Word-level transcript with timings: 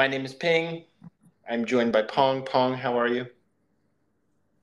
My 0.00 0.06
name 0.06 0.24
is 0.24 0.32
Ping. 0.32 0.84
I'm 1.46 1.66
joined 1.66 1.92
by 1.92 2.00
Pong. 2.00 2.42
Pong, 2.42 2.72
how 2.72 2.98
are 2.98 3.06
you? 3.06 3.26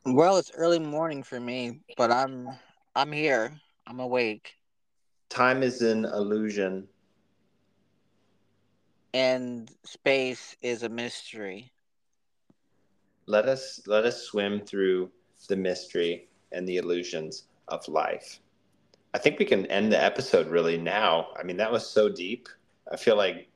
Well, 0.03 0.37
it's 0.37 0.51
early 0.55 0.79
morning 0.79 1.21
for 1.21 1.39
me, 1.39 1.81
but 1.95 2.11
I'm 2.11 2.49
I'm 2.95 3.11
here. 3.11 3.53
I'm 3.85 3.99
awake. 3.99 4.55
Time 5.29 5.61
is 5.61 5.83
an 5.83 6.05
illusion. 6.05 6.87
And 9.13 9.69
space 9.83 10.55
is 10.63 10.81
a 10.81 10.89
mystery. 10.89 11.71
Let 13.27 13.45
us 13.45 13.81
let 13.85 14.05
us 14.05 14.23
swim 14.23 14.59
through 14.61 15.11
the 15.47 15.55
mystery 15.55 16.29
and 16.51 16.67
the 16.67 16.77
illusions 16.77 17.43
of 17.67 17.87
life. 17.87 18.39
I 19.13 19.19
think 19.19 19.37
we 19.37 19.45
can 19.45 19.67
end 19.67 19.91
the 19.91 20.03
episode 20.03 20.47
really 20.47 20.79
now. 20.79 21.27
I 21.39 21.43
mean, 21.43 21.57
that 21.57 21.71
was 21.71 21.87
so 21.87 22.09
deep. 22.09 22.49
I 22.91 22.97
feel 22.97 23.17
like 23.17 23.49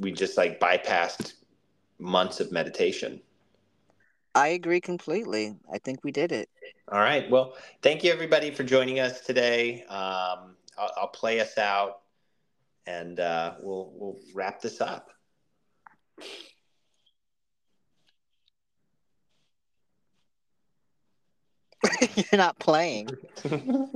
we 0.00 0.10
just 0.10 0.36
like 0.36 0.58
bypassed 0.58 1.34
months 1.98 2.40
of 2.40 2.50
meditation. 2.50 3.20
I 4.34 4.48
agree 4.48 4.80
completely. 4.80 5.54
I 5.72 5.78
think 5.78 6.02
we 6.02 6.12
did 6.12 6.32
it. 6.32 6.48
All 6.90 7.00
right. 7.00 7.28
Well, 7.30 7.54
thank 7.82 8.02
you 8.02 8.12
everybody 8.12 8.50
for 8.50 8.64
joining 8.64 8.98
us 9.00 9.20
today. 9.20 9.82
Um, 9.84 10.56
I'll, 10.78 10.92
I'll, 10.96 11.08
play 11.08 11.40
us 11.40 11.58
out, 11.58 12.00
and 12.86 13.20
uh, 13.20 13.54
we'll 13.60 13.92
we'll 13.94 14.18
wrap 14.34 14.60
this 14.60 14.80
up. 14.80 15.10
You're 22.14 22.38
not 22.38 22.58
playing. 22.58 23.10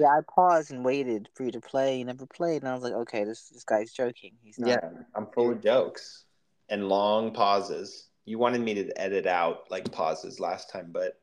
yeah, 0.00 0.08
I 0.16 0.20
paused 0.22 0.70
and 0.70 0.82
waited 0.82 1.28
for 1.34 1.44
you 1.44 1.52
to 1.52 1.60
play. 1.60 1.98
You 1.98 2.06
never 2.06 2.24
played, 2.24 2.62
and 2.62 2.70
I 2.70 2.74
was 2.74 2.82
like, 2.82 2.94
okay, 2.94 3.24
this 3.24 3.50
this 3.50 3.64
guy's 3.64 3.92
joking. 3.92 4.32
He's 4.42 4.58
not. 4.58 4.68
Yeah, 4.68 4.90
I'm 5.14 5.26
full 5.26 5.52
of 5.52 5.62
jokes 5.62 6.24
and 6.70 6.88
long 6.88 7.32
pauses. 7.32 8.08
You 8.24 8.38
wanted 8.38 8.62
me 8.62 8.72
to 8.74 8.98
edit 9.00 9.26
out 9.26 9.70
like 9.70 9.92
pauses 9.92 10.40
last 10.40 10.70
time, 10.70 10.88
but 10.90 11.20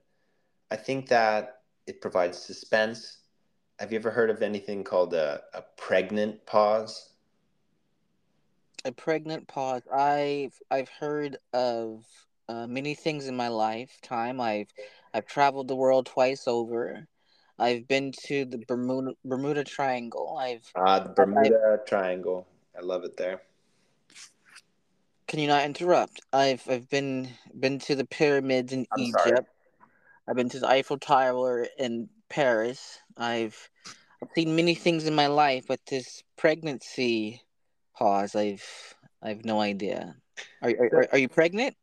I 0.69 0.75
think 0.75 1.07
that 1.07 1.61
it 1.87 2.01
provides 2.01 2.37
suspense. 2.37 3.17
Have 3.79 3.91
you 3.91 3.97
ever 3.97 4.11
heard 4.11 4.29
of 4.29 4.43
anything 4.43 4.83
called 4.83 5.15
a, 5.15 5.41
a 5.55 5.63
pregnant 5.77 6.45
pause? 6.45 7.13
A 8.85 8.91
pregnant 8.91 9.47
pause. 9.47 9.81
I've 9.91 10.53
I've 10.69 10.89
heard 10.89 11.37
of 11.51 12.05
uh, 12.47 12.67
many 12.67 12.93
things 12.93 13.27
in 13.27 13.35
my 13.35 13.47
lifetime. 13.47 14.39
I've 14.39 14.69
I've 15.15 15.25
traveled 15.25 15.67
the 15.67 15.75
world 15.75 16.05
twice 16.05 16.47
over. 16.47 17.07
I've 17.59 17.87
been 17.87 18.11
to 18.25 18.45
the 18.45 18.59
Bermuda 18.67 19.13
Bermuda 19.25 19.63
Triangle. 19.63 20.37
I've 20.39 20.71
ah 20.75 20.99
the 20.99 21.09
Bermuda 21.09 21.79
I've, 21.79 21.85
Triangle. 21.85 22.47
I 22.77 22.81
love 22.81 23.03
it 23.03 23.17
there. 23.17 23.41
Can 25.27 25.39
you 25.39 25.47
not 25.47 25.65
interrupt? 25.65 26.21
I've 26.31 26.63
I've 26.69 26.89
been 26.89 27.29
been 27.59 27.79
to 27.79 27.95
the 27.95 28.05
pyramids 28.05 28.73
in 28.73 28.85
I'm 28.91 29.01
Egypt. 29.01 29.23
Sorry. 29.23 29.37
I've 30.27 30.35
been 30.35 30.49
to 30.49 30.59
the 30.59 30.67
Eiffel 30.67 30.99
Tower 30.99 31.67
in 31.79 32.09
Paris. 32.29 32.99
I've 33.17 33.69
I've 34.21 34.29
seen 34.35 34.55
many 34.55 34.75
things 34.75 35.05
in 35.05 35.15
my 35.15 35.27
life, 35.27 35.65
but 35.67 35.79
this 35.89 36.23
pregnancy 36.37 37.41
pause, 37.95 38.35
I've 38.35 38.95
I've 39.21 39.45
no 39.45 39.59
idea. 39.61 40.15
Are 40.61 40.69
are, 40.69 41.07
are 41.13 41.17
you 41.17 41.29
pregnant? 41.29 41.75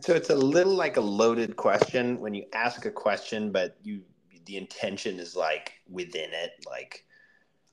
So 0.00 0.14
it's 0.14 0.30
a 0.30 0.34
little 0.34 0.74
like 0.74 0.96
a 0.96 1.02
loaded 1.02 1.56
question 1.56 2.18
when 2.18 2.34
you 2.34 2.46
ask 2.54 2.86
a 2.86 2.90
question, 2.90 3.52
but 3.52 3.76
you 3.82 4.02
the 4.46 4.56
intention 4.56 5.18
is 5.18 5.36
like 5.36 5.72
within 5.88 6.30
it, 6.32 6.52
like 6.66 7.04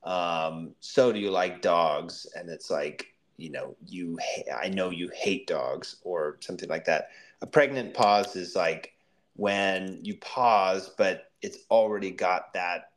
um, 0.04 0.76
so 0.80 1.12
do 1.12 1.20
you 1.20 1.32
like 1.32 1.62
dogs? 1.62 2.26
And 2.36 2.50
it's 2.50 2.70
like 2.70 3.08
you 3.40 3.50
know 3.50 3.76
you 3.88 4.18
i 4.62 4.68
know 4.68 4.90
you 4.90 5.10
hate 5.16 5.48
dogs 5.48 5.98
or 6.04 6.38
something 6.42 6.70
like 6.70 6.86
that. 6.86 7.10
A 7.42 7.48
pregnant 7.48 7.94
pause 7.94 8.36
is 8.36 8.56
like 8.56 8.94
when 9.36 10.00
you 10.04 10.18
pause 10.18 10.92
but 10.98 11.32
it's 11.42 11.60
already 11.72 12.12
got 12.12 12.54
that 12.54 12.92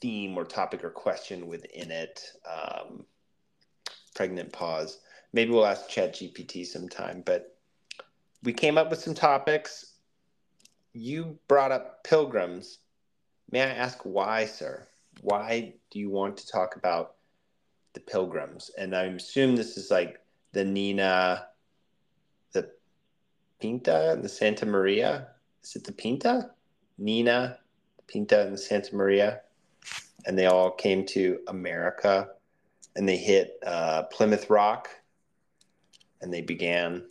theme 0.00 0.38
or 0.38 0.44
topic 0.44 0.84
or 0.84 0.90
question 0.90 1.48
within 1.48 1.90
it 1.90 2.22
um, 2.48 3.04
pregnant 4.14 4.52
pause. 4.52 5.00
Maybe 5.32 5.50
we'll 5.50 5.66
ask 5.66 5.88
chat 5.88 6.14
gpt 6.14 6.66
sometime 6.66 7.22
but 7.26 7.56
we 8.44 8.52
came 8.52 8.78
up 8.78 8.90
with 8.90 9.00
some 9.00 9.14
topics 9.14 9.91
you 10.92 11.38
brought 11.48 11.72
up 11.72 12.04
pilgrims 12.04 12.78
may 13.50 13.62
i 13.62 13.66
ask 13.66 13.98
why 14.02 14.44
sir 14.44 14.86
why 15.20 15.72
do 15.90 15.98
you 15.98 16.10
want 16.10 16.36
to 16.36 16.46
talk 16.46 16.76
about 16.76 17.14
the 17.94 18.00
Pilgrims, 18.00 18.70
and 18.78 18.94
I 18.94 19.04
assume 19.04 19.56
this 19.56 19.76
is 19.76 19.90
like 19.90 20.20
the 20.52 20.64
Nina, 20.64 21.46
the 22.52 22.70
Pinta, 23.60 24.12
and 24.12 24.24
the 24.24 24.28
Santa 24.28 24.66
Maria. 24.66 25.28
Is 25.62 25.76
it 25.76 25.84
the 25.84 25.92
Pinta? 25.92 26.50
Nina, 26.98 27.58
Pinta, 28.06 28.42
and 28.42 28.54
the 28.54 28.58
Santa 28.58 28.94
Maria, 28.94 29.40
and 30.26 30.38
they 30.38 30.46
all 30.46 30.70
came 30.70 31.04
to 31.06 31.40
America, 31.48 32.28
and 32.96 33.08
they 33.08 33.16
hit 33.16 33.58
uh, 33.66 34.04
Plymouth 34.04 34.48
Rock, 34.48 34.88
and 36.20 36.32
they 36.32 36.42
began 36.42 37.04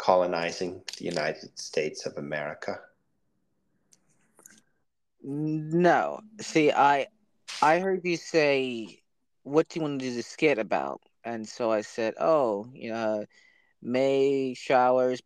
colonizing 0.00 0.82
the 0.96 1.04
United 1.04 1.58
States 1.58 2.06
of 2.06 2.16
America. 2.16 2.80
No, 5.22 6.20
see, 6.40 6.72
I 6.72 7.06
I 7.60 7.80
heard 7.80 8.00
you 8.04 8.16
say 8.16 9.02
what 9.42 9.68
do 9.68 9.78
you 9.78 9.82
want 9.82 10.00
to 10.00 10.08
do 10.08 10.14
the 10.14 10.22
skit 10.22 10.58
about? 10.58 11.02
And 11.24 11.46
so 11.46 11.70
I 11.70 11.82
said, 11.82 12.14
oh, 12.18 12.66
you 12.72 12.90
know, 12.90 13.26
May 13.82 14.54
showers 14.54 15.20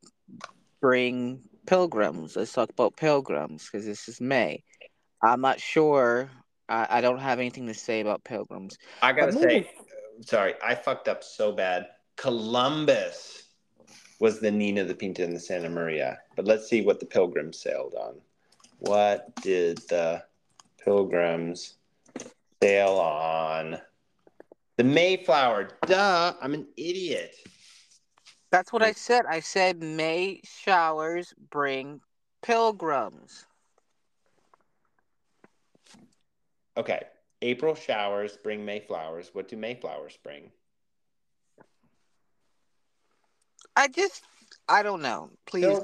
bring 0.81 1.43
pilgrims. 1.67 2.35
Let's 2.35 2.53
talk 2.53 2.71
about 2.71 2.97
pilgrims 2.97 3.69
because 3.71 3.87
this 3.87 4.09
is 4.09 4.21
May. 4.21 4.65
I'm 5.23 5.41
not 5.41 5.61
sure. 5.61 6.31
I, 6.69 6.87
I, 6.91 7.01
don't 7.01 7.19
have 7.19 7.39
anything 7.39 7.67
to 7.69 7.75
say 7.75 8.01
about 8.01 8.25
pilgrims. 8.25 8.77
I 9.03 9.12
gotta 9.12 9.33
say, 9.33 9.71
sorry, 10.23 10.55
I 10.62 10.75
fucked 10.75 11.09
up 11.09 11.23
so 11.23 11.53
bad. 11.53 11.87
Columbus 12.17 13.44
was 14.25 14.41
the 14.41 14.51
Nina, 14.51 14.85
the 14.85 14.95
Pinta, 14.95 15.23
and 15.23 15.37
the 15.37 15.39
Santa 15.39 15.69
Maria. 15.69 16.19
But 16.35 16.47
let's 16.47 16.67
see 16.67 16.81
what 16.81 16.99
the 16.99 17.05
pilgrims 17.05 17.61
sailed 17.61 17.95
on. 17.95 18.15
What 18.79 19.37
did 19.43 19.77
the 19.91 20.25
pilgrims 20.83 21.75
sail 22.62 22.93
on? 22.93 23.77
The 24.79 24.85
Mayflower. 24.85 25.69
Duh. 25.85 26.33
I'm 26.41 26.55
an 26.55 26.67
idiot. 26.79 27.35
That's 28.51 28.73
what 28.73 28.83
I 28.83 28.93
said. 28.93 29.27
I 29.29 29.41
said 29.41 29.83
May 29.83 30.41
showers 30.43 31.35
bring 31.51 32.01
pilgrims. 32.43 33.45
Okay. 36.79 37.03
April 37.43 37.75
showers 37.75 38.38
bring 38.43 38.65
Mayflowers. 38.65 39.35
What 39.35 39.49
do 39.49 39.59
Mayflowers 39.59 40.17
bring? 40.25 40.50
I 43.76 43.88
just, 43.88 44.23
I 44.69 44.82
don't 44.82 45.03
know. 45.03 45.31
Please. 45.47 45.81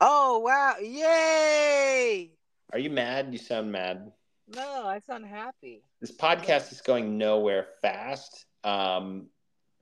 Oh, 0.00 0.38
wow. 0.38 0.74
Yay. 0.82 2.30
Are 2.72 2.78
you 2.78 2.90
mad? 2.90 3.28
You 3.32 3.38
sound 3.38 3.72
mad. 3.72 4.12
No, 4.54 4.86
I 4.86 5.00
sound 5.00 5.26
happy. 5.26 5.82
This 6.00 6.12
podcast 6.12 6.72
is 6.72 6.80
going 6.80 7.16
nowhere 7.16 7.66
fast. 7.80 8.44
Um, 8.62 9.26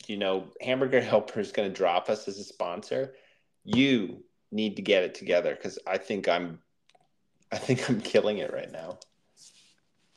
you 0.07 0.17
know, 0.17 0.47
Hamburger 0.61 1.01
Helper 1.03 1.41
is 1.41 1.53
going 1.53 1.69
to 1.69 1.75
drop 1.75 2.09
us 2.09 2.29
as 2.29 2.39
a 2.39 2.45
sponsor. 2.45 3.15
You 3.65 4.25
need 4.51 4.77
to 4.77 4.83
get 4.83 5.03
it 5.03 5.15
together 5.15 5.55
because 5.55 5.79
I 5.87 5.99
think 5.99 6.29
I'm, 6.29 6.59
I 7.51 7.59
think 7.59 7.89
I'm 7.89 8.01
killing 8.01 8.39
it 8.39 8.53
right 8.53 8.71
now. 8.71 8.99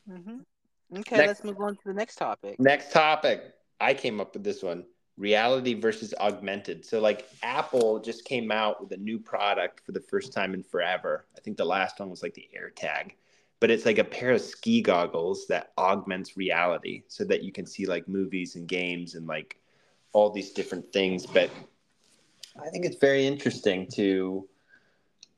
Mm-hmm. 0.09 0.99
Okay, 0.99 1.17
next, 1.17 1.27
let's 1.27 1.43
move 1.43 1.59
on 1.59 1.75
to 1.75 1.81
the 1.85 1.93
next 1.93 2.15
topic. 2.15 2.59
Next 2.59 2.91
topic. 2.91 3.41
I 3.81 3.93
came 3.93 4.21
up 4.21 4.33
with 4.33 4.43
this 4.43 4.61
one 4.61 4.85
reality 5.17 5.73
versus 5.73 6.13
augmented. 6.19 6.85
So, 6.85 6.99
like, 6.99 7.29
Apple 7.43 7.99
just 7.99 8.25
came 8.25 8.51
out 8.51 8.81
with 8.81 8.91
a 8.91 8.97
new 8.97 9.19
product 9.19 9.81
for 9.85 9.91
the 9.91 10.01
first 10.01 10.33
time 10.33 10.53
in 10.53 10.63
forever. 10.63 11.25
I 11.37 11.41
think 11.41 11.57
the 11.57 11.65
last 11.65 11.99
one 11.99 12.09
was 12.09 12.21
like 12.21 12.33
the 12.33 12.49
AirTag 12.57 13.11
but 13.59 13.71
it's 13.71 13.85
like 13.85 13.97
a 13.97 14.03
pair 14.03 14.31
of 14.31 14.41
ski 14.41 14.81
goggles 14.81 15.47
that 15.47 15.71
augments 15.77 16.37
reality 16.37 17.03
so 17.07 17.23
that 17.23 17.43
you 17.43 17.51
can 17.51 17.65
see 17.65 17.85
like 17.85 18.07
movies 18.07 18.55
and 18.55 18.67
games 18.67 19.15
and 19.15 19.27
like 19.27 19.59
all 20.13 20.29
these 20.29 20.51
different 20.51 20.91
things 20.93 21.25
but 21.25 21.49
i 22.61 22.69
think 22.69 22.85
it's 22.85 22.97
very 22.97 23.25
interesting 23.25 23.87
to 23.87 24.47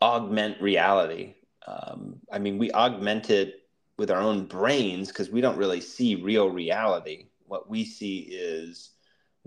augment 0.01 0.59
reality 0.61 1.35
um, 1.67 2.15
i 2.31 2.37
mean 2.37 2.57
we 2.57 2.71
augment 2.71 3.29
it 3.29 3.67
with 3.97 4.11
our 4.11 4.21
own 4.21 4.45
brains 4.45 5.07
because 5.07 5.29
we 5.29 5.41
don't 5.41 5.57
really 5.57 5.81
see 5.81 6.15
real 6.15 6.49
reality 6.49 7.27
what 7.45 7.69
we 7.69 7.85
see 7.85 8.19
is 8.29 8.91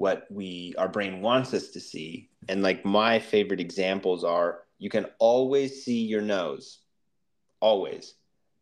what 0.00 0.26
we 0.30 0.74
our 0.78 0.88
brain 0.88 1.20
wants 1.20 1.52
us 1.52 1.68
to 1.68 1.80
see 1.80 2.30
and 2.48 2.62
like 2.62 2.84
my 2.84 3.18
favorite 3.18 3.60
examples 3.60 4.24
are 4.24 4.62
you 4.78 4.88
can 4.88 5.06
always 5.18 5.84
see 5.84 6.00
your 6.06 6.22
nose 6.22 6.78
always 7.60 8.14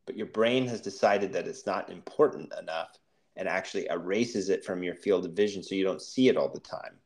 but 0.08 0.16
your 0.16 0.26
brain 0.26 0.66
has 0.66 0.80
decided 0.80 1.34
that 1.34 1.46
it's 1.46 1.66
not 1.66 1.90
important 1.90 2.50
enough 2.58 2.98
and 3.36 3.46
actually 3.46 3.86
erases 3.90 4.48
it 4.48 4.64
from 4.64 4.82
your 4.82 4.94
field 4.94 5.26
of 5.26 5.32
vision 5.32 5.62
so 5.62 5.74
you 5.74 5.84
don't 5.84 6.00
see 6.00 6.28
it 6.28 6.36
all 6.38 6.48
the 6.48 6.60
time. 6.60 6.98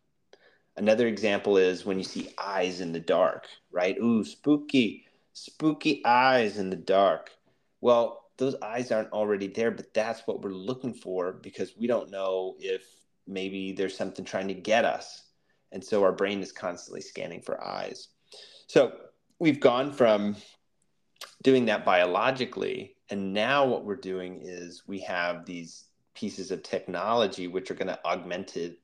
Another 0.76 1.08
example 1.08 1.56
is 1.56 1.84
when 1.84 1.98
you 1.98 2.04
see 2.04 2.32
eyes 2.38 2.80
in 2.80 2.92
the 2.92 3.00
dark, 3.00 3.48
right? 3.72 3.98
Ooh, 3.98 4.22
spooky, 4.22 5.04
spooky 5.32 6.00
eyes 6.04 6.58
in 6.58 6.70
the 6.70 6.76
dark. 6.76 7.30
Well, 7.80 8.26
those 8.36 8.54
eyes 8.62 8.92
aren't 8.92 9.12
already 9.12 9.48
there, 9.48 9.72
but 9.72 9.92
that's 9.92 10.24
what 10.28 10.40
we're 10.40 10.50
looking 10.50 10.94
for 10.94 11.32
because 11.32 11.76
we 11.76 11.88
don't 11.88 12.12
know 12.12 12.54
if 12.60 12.84
maybe 13.26 13.72
there's 13.72 13.96
something 13.96 14.24
trying 14.24 14.48
to 14.48 14.54
get 14.54 14.84
us. 14.84 15.22
And 15.72 15.82
so 15.82 16.02
our 16.02 16.12
brain 16.12 16.42
is 16.42 16.52
constantly 16.52 17.00
scanning 17.00 17.40
for 17.40 17.62
eyes. 17.64 18.08
So 18.66 18.92
we've 19.38 19.60
gone 19.60 19.92
from 19.92 20.36
doing 21.42 21.66
that 21.66 21.84
biologically, 21.84 22.96
and 23.10 23.32
now 23.32 23.66
what 23.66 23.84
we're 23.84 23.96
doing 23.96 24.40
is 24.42 24.82
we 24.86 25.00
have 25.00 25.44
these 25.44 25.84
pieces 26.14 26.50
of 26.50 26.62
technology 26.62 27.48
which 27.48 27.70
are 27.70 27.74
going 27.74 27.88
to 27.88 28.04
augment 28.04 28.56
it 28.56 28.78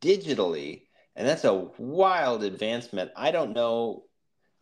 digitally 0.00 0.82
and 1.16 1.26
that's 1.26 1.44
a 1.44 1.68
wild 1.78 2.42
advancement 2.42 3.10
i 3.16 3.30
don't 3.30 3.52
know 3.52 4.04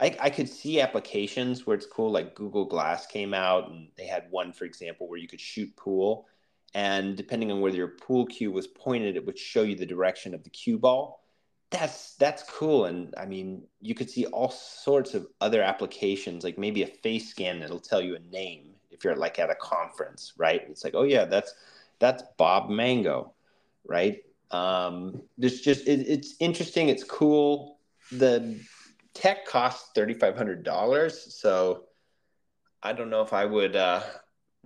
I, 0.01 0.17
I 0.21 0.31
could 0.31 0.49
see 0.49 0.81
applications 0.81 1.67
where 1.67 1.77
it's 1.77 1.87
cool 1.87 2.11
like 2.11 2.35
google 2.35 2.65
glass 2.65 3.07
came 3.07 3.35
out 3.35 3.71
and 3.71 3.89
they 3.97 4.07
had 4.07 4.31
one 4.31 4.53
for 4.53 4.65
example 4.65 5.09
where 5.09 5.19
you 5.19 5.29
could 5.29 5.41
shoot 5.41 5.75
pool 5.77 6.27
and 6.75 7.17
depending 7.17 7.51
on 7.51 7.61
where 7.61 7.73
your 7.73 7.89
pool 7.89 8.27
cue 8.27 8.53
was 8.53 8.67
pointed 8.67 9.17
it 9.17 9.25
would 9.25 9.39
show 9.39 9.63
you 9.63 9.75
the 9.75 9.87
direction 9.87 10.35
of 10.35 10.45
the 10.45 10.51
cue 10.51 10.79
ball. 10.79 11.25
That's 11.71 12.15
that's 12.17 12.43
cool. 12.45 12.87
And 12.87 13.15
i 13.19 13.27
mean 13.27 13.65
you 13.81 13.95
could 13.95 14.11
see 14.11 14.27
all 14.27 14.51
sorts 14.51 15.15
of 15.15 15.27
other 15.41 15.63
applications 15.63 16.45
like 16.45 16.59
maybe 16.59 16.83
a 16.83 16.87
face 16.87 17.31
scan 17.31 17.61
that'll 17.61 17.81
tell 17.81 18.01
you 18.01 18.17
a 18.17 18.21
name 18.33 18.75
if 18.91 19.05
you're 19.05 19.17
like 19.17 19.39
at 19.39 19.51
a 19.51 19.55
conference 19.55 20.33
right? 20.37 20.63
It's 20.69 20.85
like 20.85 20.95
oh 20.95 21.05
yeah 21.05 21.25
that's 21.25 21.55
that's 21.99 22.23
bob 22.37 22.71
mango 22.71 23.33
right? 23.89 24.23
Um, 24.51 25.23
there's 25.37 25.61
just 25.61 25.89
it, 25.89 26.07
it's 26.09 26.37
interesting. 26.39 26.89
It's 26.89 27.05
cool. 27.05 27.79
The 28.13 28.61
tech 29.15 29.47
costs 29.47 29.91
thirty 29.95 30.15
five 30.15 30.37
hundred 30.37 30.63
dollars, 30.63 31.35
so 31.35 31.85
I 32.83 32.93
don't 32.93 33.11
know 33.11 33.23
if 33.23 33.33
I 33.33 33.45
would 33.45 33.75
uh, 33.75 34.03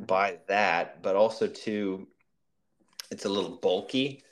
buy 0.06 0.38
that. 0.49 1.02
But 1.02 1.16
also 1.16 1.46
too, 1.46 2.06
it's 3.10 3.25
a 3.25 3.28
little 3.28 3.56
bulky. 3.56 4.22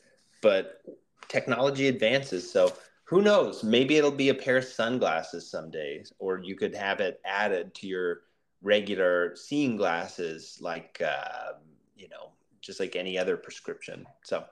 But 0.42 0.82
technology 1.28 1.88
advances, 1.88 2.50
so 2.50 2.72
who 3.04 3.22
knows? 3.22 3.62
Maybe 3.62 3.96
it'll 3.96 4.10
be 4.10 4.30
a 4.30 4.34
pair 4.34 4.58
of 4.58 4.64
sunglasses 4.64 5.50
someday, 5.50 6.04
or 6.18 6.38
you 6.38 6.56
could 6.56 6.74
have 6.74 7.00
it 7.00 7.20
added 7.24 7.74
to 7.76 7.86
your 7.86 8.22
regular 8.62 9.34
seeing 9.36 9.76
glasses, 9.76 10.58
like 10.60 11.02
uh, 11.04 11.52
you 11.96 12.08
know, 12.08 12.32
just 12.60 12.80
like 12.80 12.96
any 12.96 13.18
other 13.18 13.36
prescription. 13.36 14.06
So 14.24 14.44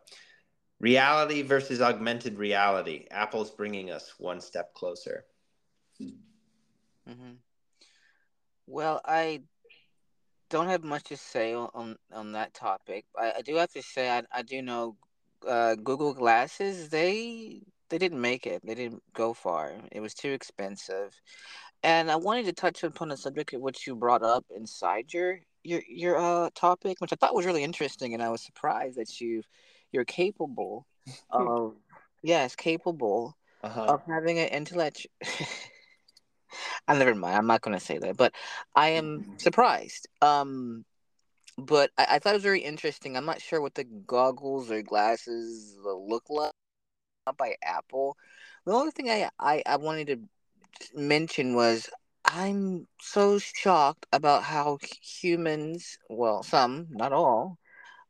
Reality 0.81 1.43
versus 1.43 1.81
augmented 1.81 2.39
reality. 2.39 3.07
Apple's 3.11 3.51
bringing 3.51 3.91
us 3.91 4.15
one 4.19 4.41
step 4.41 4.75
closer. 4.75 5.25
Mm-hmm. 6.01 7.33
Well, 8.69 9.01
I 9.05 9.43
don't 10.51 10.69
have 10.69 10.85
much 10.85 11.05
to 11.05 11.17
say 11.17 11.55
on 11.55 11.97
on 12.13 12.33
that 12.33 12.55
topic. 12.55 13.05
I, 13.17 13.35
I 13.39 13.43
do 13.43 13.57
have 13.57 13.73
to 13.73 13.83
say 13.83 14.11
I, 14.11 14.23
I 14.33 14.43
do 14.43 14.63
know 14.63 14.97
uh, 15.47 15.75
Google 15.77 16.15
Glasses 16.15 16.89
they 16.89 17.63
they 17.91 17.99
didn't 17.99 18.21
make 18.21 18.47
it. 18.47 18.63
They 18.65 18.75
didn't 18.75 19.03
go 19.15 19.33
far. 19.33 19.73
It 19.93 20.01
was 20.01 20.15
too 20.15 20.31
expensive. 20.31 21.21
And 21.83 22.11
I 22.11 22.17
wanted 22.17 22.47
to 22.47 22.53
touch 22.53 22.83
upon 22.83 23.11
a 23.11 23.17
subject 23.17 23.55
which 23.55 23.87
you 23.87 23.95
brought 23.95 24.23
up 24.23 24.45
inside 24.55 25.13
your 25.13 25.41
your 25.63 25.83
your 25.89 26.19
uh 26.19 26.51
topic, 26.55 27.01
which 27.01 27.13
I 27.13 27.17
thought 27.17 27.35
was 27.35 27.47
really 27.47 27.65
interesting, 27.65 28.15
and 28.15 28.23
I 28.23 28.31
was 28.31 28.43
surprised 28.43 28.99
that 28.99 29.21
you 29.21 29.43
you're 29.93 30.05
capable 30.05 30.87
of 31.31 31.77
yes, 32.23 32.57
capable 32.57 33.37
uh-huh. 33.63 33.85
of 33.85 34.03
having 34.07 34.39
an 34.39 34.49
intellect. 34.49 35.07
I 36.87 36.97
never 36.97 37.15
mind. 37.15 37.37
I'm 37.37 37.47
not 37.47 37.63
going 37.63 37.79
to 37.79 37.85
say 37.85 37.99
that, 37.99 38.17
but 38.17 38.33
I 38.75 38.91
am 38.91 39.21
mm-hmm. 39.21 39.37
surprised. 39.39 40.09
Um, 40.23 40.85
but 41.57 41.91
I, 41.99 42.07
I, 42.11 42.19
thought 42.19 42.31
it 42.31 42.37
was 42.37 42.43
very 42.43 42.61
interesting. 42.61 43.17
I'm 43.17 43.27
not 43.27 43.41
sure 43.41 43.61
what 43.61 43.75
the 43.75 43.85
goggles 43.85 44.71
or 44.71 44.83
glasses 44.83 45.77
look 45.85 46.25
like 46.31 46.53
by 47.37 47.57
Apple. 47.63 48.17
The 48.65 48.73
only 48.73 48.93
thing 48.93 49.11
I, 49.11 49.31
I, 49.39 49.63
I 49.67 49.77
wanted 49.77 50.07
to 50.09 50.21
mention 50.95 51.55
was 51.55 51.91
I'm 52.25 52.87
so 53.01 53.39
shocked 53.39 54.07
about 54.13 54.43
how 54.43 54.79
humans, 55.03 55.99
well, 56.09 56.43
some, 56.43 56.87
not 56.91 57.13
all, 57.13 57.59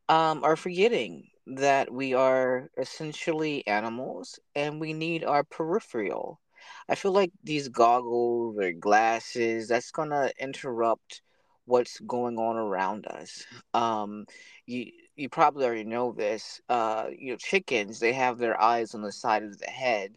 um, 0.09 0.43
are 0.43 0.55
forgetting 0.55 1.27
that 1.47 1.91
we 1.91 2.13
are 2.13 2.69
essentially 2.77 3.65
animals 3.65 4.39
and 4.55 4.79
we 4.79 4.93
need 4.93 5.23
our 5.23 5.43
peripheral. 5.43 6.39
I 6.87 6.95
feel 6.95 7.11
like 7.11 7.31
these 7.43 7.69
goggles 7.69 8.57
or 8.57 8.71
glasses, 8.71 9.67
that's 9.67 9.91
going 9.91 10.09
to 10.09 10.31
interrupt 10.39 11.21
what's 11.65 11.99
going 11.99 12.37
on 12.37 12.57
around 12.57 13.07
us. 13.07 13.45
Um, 13.73 14.25
you 14.65 14.91
you 15.15 15.29
probably 15.29 15.65
already 15.65 15.83
know 15.83 16.11
this. 16.11 16.61
Uh, 16.69 17.07
you 17.17 17.31
know, 17.31 17.37
chickens 17.37 17.99
they 17.99 18.13
have 18.13 18.37
their 18.37 18.59
eyes 18.59 18.95
on 18.95 19.01
the 19.01 19.11
side 19.11 19.43
of 19.43 19.57
the 19.59 19.67
head. 19.67 20.15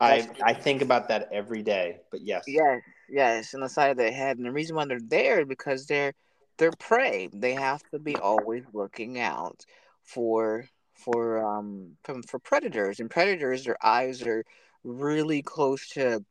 I 0.00 0.28
I 0.42 0.54
think 0.54 0.82
about 0.82 1.08
that 1.08 1.28
every 1.32 1.62
day. 1.62 2.00
But 2.10 2.22
yes, 2.22 2.44
yes, 2.46 2.80
yes, 3.08 3.54
on 3.54 3.60
the 3.60 3.68
side 3.68 3.90
of 3.90 3.96
the 3.96 4.10
head, 4.10 4.36
and 4.36 4.46
the 4.46 4.52
reason 4.52 4.76
why 4.76 4.86
they're 4.86 5.00
there 5.00 5.44
because 5.44 5.86
they're 5.86 6.14
they're 6.58 6.72
prey. 6.72 7.28
They 7.32 7.54
have 7.54 7.82
to 7.90 7.98
be 7.98 8.16
always 8.16 8.64
looking 8.72 9.18
out 9.18 9.64
for 10.02 10.66
for 10.94 11.44
um 11.44 11.96
for, 12.04 12.20
for 12.28 12.38
predators 12.38 13.00
and 13.00 13.10
predators 13.10 13.64
their 13.64 13.78
eyes 13.84 14.22
are 14.22 14.44
really 14.84 15.42
close 15.42 15.88
to 15.88 16.24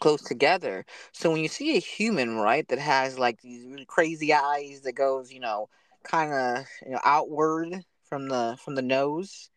close 0.00 0.22
together 0.22 0.84
so 1.12 1.30
when 1.30 1.40
you 1.40 1.48
see 1.48 1.76
a 1.76 1.80
human 1.80 2.36
right 2.36 2.68
that 2.68 2.78
has 2.78 3.18
like 3.18 3.40
these 3.40 3.64
really 3.66 3.86
crazy 3.86 4.32
eyes 4.32 4.82
that 4.82 4.92
goes 4.92 5.32
you 5.32 5.40
know 5.40 5.68
kind 6.04 6.32
of 6.32 6.66
you 6.84 6.92
know 6.92 7.00
outward 7.04 7.84
from 8.04 8.28
the 8.28 8.56
from 8.62 8.74
the 8.74 8.82
nose 8.82 9.50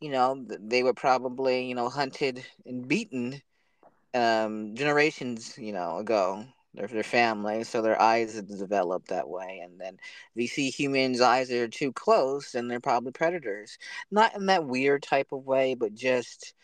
you 0.00 0.10
know 0.10 0.44
they 0.60 0.82
were 0.82 0.94
probably 0.94 1.66
you 1.66 1.74
know 1.74 1.88
hunted 1.88 2.44
and 2.66 2.88
beaten 2.88 3.40
um 4.14 4.74
generations 4.74 5.56
you 5.58 5.72
know 5.72 5.98
ago 5.98 6.44
their, 6.74 6.88
their 6.88 7.02
family, 7.02 7.64
so 7.64 7.80
their 7.80 8.00
eyes 8.00 8.40
developed 8.42 9.08
that 9.08 9.28
way. 9.28 9.60
And 9.62 9.80
then 9.80 9.94
if 10.34 10.42
you 10.42 10.48
see 10.48 10.70
humans' 10.70 11.20
eyes 11.20 11.48
that 11.48 11.60
are 11.60 11.68
too 11.68 11.92
close, 11.92 12.52
then 12.52 12.68
they're 12.68 12.80
probably 12.80 13.12
predators. 13.12 13.78
Not 14.10 14.34
in 14.34 14.46
that 14.46 14.66
weird 14.66 15.02
type 15.02 15.32
of 15.32 15.46
way, 15.46 15.74
but 15.74 15.94
just, 15.94 16.54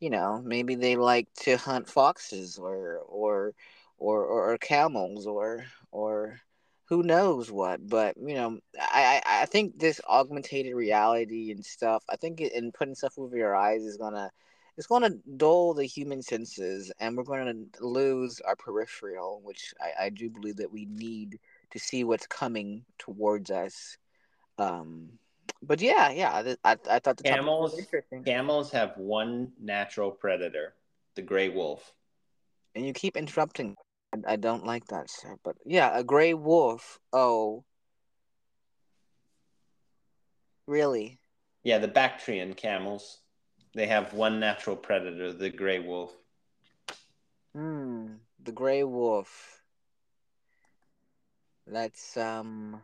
you 0.00 0.10
know, 0.10 0.42
maybe 0.44 0.74
they 0.74 0.96
like 0.96 1.28
to 1.40 1.56
hunt 1.56 1.88
foxes 1.88 2.58
or 2.58 2.98
or 3.06 3.54
or 3.98 4.24
or, 4.24 4.52
or 4.52 4.58
camels 4.58 5.26
or 5.26 5.64
or 5.92 6.40
who 6.86 7.02
knows 7.02 7.50
what. 7.50 7.86
But 7.86 8.16
you 8.16 8.34
know, 8.34 8.58
I 8.78 9.22
I, 9.24 9.46
think 9.46 9.78
this 9.78 10.00
augmented 10.08 10.74
reality 10.74 11.52
and 11.52 11.64
stuff. 11.64 12.02
I 12.10 12.16
think 12.16 12.40
it, 12.40 12.54
and 12.54 12.74
putting 12.74 12.94
stuff 12.94 13.18
over 13.18 13.36
your 13.36 13.54
eyes 13.54 13.82
is 13.82 13.96
gonna 13.96 14.30
it's 14.76 14.86
to 15.04 15.18
dull 15.36 15.74
the 15.74 15.84
human 15.84 16.22
senses 16.22 16.90
and 17.00 17.16
we're 17.16 17.24
to 17.46 17.84
lose 17.84 18.40
our 18.40 18.56
peripheral 18.56 19.42
which 19.44 19.74
I, 19.78 20.06
I, 20.06 20.08
do 20.08 20.30
believe 20.30 20.56
that 20.56 20.72
we 20.72 20.86
need 20.86 21.38
to 21.72 21.78
see 21.78 22.02
what's 22.02 22.26
coming 22.26 22.86
towards 22.98 23.50
us 23.50 23.98
um 24.56 25.10
but 25.62 25.80
yeah 25.80 26.10
yeah 26.10 26.54
i, 26.64 26.76
I 26.88 26.98
thought 26.98 27.16
the 27.16 27.24
camels 27.24 27.80
camels 28.24 28.70
have 28.72 28.96
one 28.96 29.52
natural 29.60 30.10
predator 30.10 30.74
the 31.14 31.22
gray 31.22 31.48
wolf 31.48 31.92
and 32.74 32.86
you 32.86 32.92
keep 32.92 33.16
interrupting 33.16 33.76
I, 34.12 34.32
I 34.32 34.36
don't 34.36 34.64
like 34.64 34.86
that 34.86 35.10
sir 35.10 35.36
but 35.44 35.56
yeah 35.64 35.96
a 35.98 36.04
gray 36.04 36.34
wolf 36.34 36.98
oh 37.12 37.64
really 40.66 41.18
yeah 41.62 41.78
the 41.78 41.88
bactrian 41.88 42.54
camels 42.54 43.20
they 43.74 43.86
have 43.86 44.12
one 44.12 44.40
natural 44.40 44.76
predator, 44.76 45.32
the 45.32 45.50
gray 45.50 45.78
wolf. 45.78 46.12
Hmm, 47.54 48.14
the 48.42 48.52
gray 48.52 48.82
wolf. 48.82 49.62
That's 51.66 52.16
um. 52.16 52.80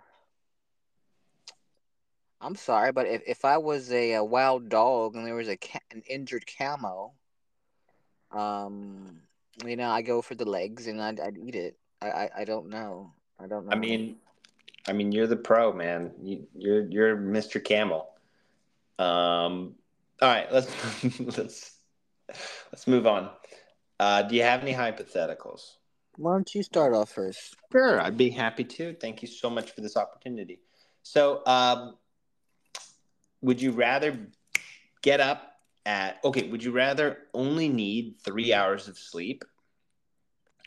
I'm 2.47 2.55
sorry, 2.55 2.93
but 2.93 3.09
if, 3.09 3.23
if 3.27 3.45
I 3.45 3.59
was 3.59 3.91
a, 3.91 4.13
a 4.13 4.25
wild 4.25 4.69
dog 4.69 5.17
and 5.17 5.27
there 5.27 5.35
was 5.35 5.49
a 5.49 5.57
ca- 5.57 5.81
an 5.91 6.05
injured 6.09 6.45
camo, 6.47 7.13
um, 8.31 9.21
you 9.65 9.75
know, 9.75 9.91
I 9.91 10.03
go 10.03 10.23
for 10.23 10.37
the 10.37 10.49
legs 10.49 10.87
and 10.87 11.03
I'd, 11.03 11.19
I'd 11.19 11.39
eat 11.39 11.57
it. 11.57 11.77
I, 12.01 12.07
I, 12.07 12.31
I 12.39 12.45
don't 12.45 12.69
know. 12.69 13.13
I 13.41 13.49
don't 13.49 13.67
know. 13.67 13.73
I 13.73 13.75
mean, 13.75 14.19
I 14.87 14.93
mean, 14.93 15.11
you're 15.11 15.27
the 15.27 15.35
pro, 15.37 15.73
man. 15.73 16.13
You, 16.23 16.47
you're 16.55 16.89
you're 16.89 17.17
Mr. 17.17 17.63
Camel. 17.63 18.11
Um, 19.01 19.75
all 20.23 20.29
right, 20.29 20.47
let's 20.53 20.71
let's 21.19 21.73
let's 22.71 22.87
move 22.87 23.09
on. 23.09 23.31
Uh, 23.99 24.23
do 24.23 24.37
you 24.37 24.43
have 24.43 24.63
any 24.63 24.73
hypotheticals? 24.73 25.79
why 26.17 26.33
don't 26.33 26.55
you 26.55 26.63
start 26.63 26.95
off 26.95 27.11
first? 27.11 27.57
Sure, 27.73 28.01
I'd 28.01 28.17
be 28.17 28.31
happy 28.31 28.65
to. 28.65 28.95
Thank 28.95 29.21
you 29.21 29.29
so 29.29 29.51
much 29.51 29.73
for 29.73 29.81
this 29.81 29.97
opportunity. 29.97 30.61
So, 31.03 31.43
um, 31.47 31.97
would 33.47 33.63
you 33.63 33.71
rather 33.71 34.19
get 35.03 35.21
up 35.21 35.53
at 35.87 36.19
okay? 36.25 36.49
Would 36.49 36.65
you 36.65 36.73
rather 36.73 37.19
only 37.33 37.69
need 37.69 38.17
three 38.21 38.53
hours 38.53 38.89
of 38.89 38.99
sleep, 38.99 39.45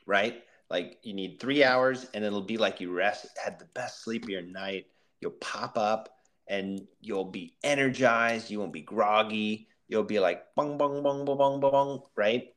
right? 0.05 0.41
Like 0.69 0.99
you 1.03 1.13
need 1.13 1.41
three 1.41 1.61
hours, 1.61 2.07
and 2.13 2.23
it'll 2.23 2.41
be 2.41 2.57
like 2.57 2.79
you 2.79 2.93
rest 2.93 3.27
had 3.43 3.59
the 3.59 3.65
best 3.65 4.01
sleep 4.01 4.23
of 4.23 4.29
your 4.29 4.41
night. 4.41 4.85
You'll 5.19 5.31
pop 5.31 5.77
up 5.77 6.07
and 6.47 6.87
you'll 7.01 7.25
be 7.25 7.53
energized. 7.65 8.49
You 8.49 8.59
won't 8.59 8.71
be 8.71 8.81
groggy. 8.81 9.67
You'll 9.89 10.03
be 10.03 10.19
like 10.19 10.45
bong 10.55 10.77
bong 10.77 11.03
bong 11.03 11.25
bong 11.25 11.37
bong 11.37 11.59
bong, 11.59 12.03
right? 12.15 12.55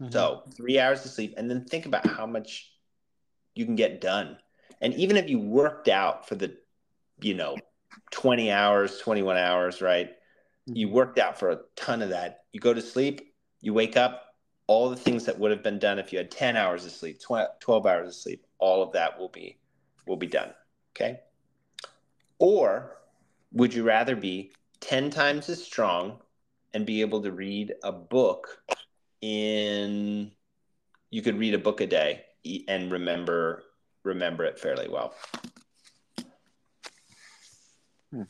Mm-hmm. 0.00 0.10
So 0.10 0.44
three 0.56 0.80
hours 0.80 1.04
of 1.04 1.10
sleep, 1.10 1.34
and 1.36 1.50
then 1.50 1.66
think 1.66 1.84
about 1.84 2.06
how 2.06 2.24
much 2.24 2.72
you 3.54 3.66
can 3.66 3.76
get 3.76 4.00
done. 4.00 4.38
And 4.80 4.94
even 4.94 5.18
if 5.18 5.28
you 5.28 5.38
worked 5.38 5.88
out 5.88 6.26
for 6.26 6.34
the, 6.34 6.56
you 7.20 7.34
know, 7.34 7.56
20 8.10 8.50
hours, 8.50 8.98
21 8.98 9.36
hours, 9.36 9.80
right? 9.80 10.10
You 10.66 10.86
mm-hmm. 10.86 10.96
worked 10.96 11.18
out 11.18 11.38
for 11.38 11.50
a 11.50 11.60
ton 11.76 12.02
of 12.02 12.10
that. 12.10 12.44
You 12.52 12.60
go 12.60 12.74
to 12.74 12.82
sleep, 12.82 13.34
you 13.60 13.72
wake 13.72 13.96
up, 13.96 14.24
all 14.66 14.90
the 14.90 14.96
things 14.96 15.24
that 15.24 15.38
would 15.38 15.50
have 15.50 15.62
been 15.62 15.78
done 15.78 15.98
if 15.98 16.12
you 16.12 16.18
had 16.18 16.30
10 16.30 16.56
hours 16.56 16.84
of 16.84 16.92
sleep, 16.92 17.18
12 17.20 17.86
hours 17.86 18.08
of 18.08 18.14
sleep, 18.14 18.44
all 18.58 18.82
of 18.82 18.92
that 18.92 19.18
will 19.18 19.30
be 19.30 19.58
will 20.06 20.16
be 20.16 20.26
done. 20.26 20.52
Okay? 20.94 21.20
Or 22.38 22.98
would 23.52 23.74
you 23.74 23.82
rather 23.82 24.14
be 24.14 24.52
10 24.80 25.10
times 25.10 25.48
as 25.48 25.62
strong 25.62 26.18
and 26.74 26.86
be 26.86 27.00
able 27.00 27.22
to 27.22 27.32
read 27.32 27.74
a 27.82 27.92
book 27.92 28.62
in 29.20 30.30
you 31.10 31.22
could 31.22 31.38
read 31.38 31.54
a 31.54 31.58
book 31.58 31.80
a 31.80 31.86
day 31.86 32.24
and 32.68 32.92
remember 32.92 33.64
remember 34.04 34.44
it 34.44 34.58
fairly 34.58 34.88
well. 34.88 35.14
Hmm. 38.10 38.22